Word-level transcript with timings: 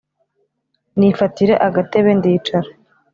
nifatira 0.97 1.55
agatebe 1.67 2.09
ndicara 2.19 2.69